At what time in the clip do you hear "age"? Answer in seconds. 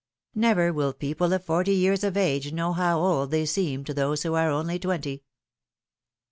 2.17-2.51